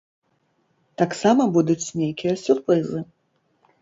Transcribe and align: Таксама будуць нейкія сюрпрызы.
Таксама 1.01 1.47
будуць 1.57 1.91
нейкія 2.03 2.33
сюрпрызы. 2.45 2.99